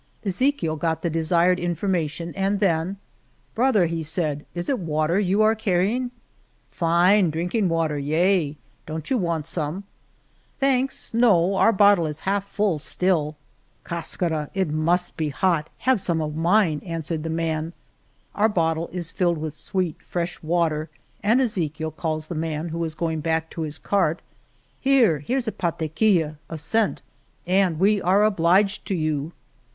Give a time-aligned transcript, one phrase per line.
[0.25, 2.97] Ezechiel got the desired informa 146 El Toboso tion, and then
[3.53, 6.09] Brother," he said, "it is wa ter you are carrying?"
[6.71, 8.57] Fine drinking water, yea.
[8.87, 9.83] Don't you want some?"
[10.59, 13.35] Thanks, no; our bottle is half full, still."
[13.85, 14.49] Cascara!
[14.55, 17.71] It must be hot, have some of mine," answered the man.
[18.33, 20.89] Our bottle is filled with sweet fresh water,
[21.21, 24.23] and Ezechiel calls the man, who is going back to his cart:
[24.79, 27.03] Here, here's a pataquilla" (a cent),"
[27.45, 29.33] and we are obliged to you."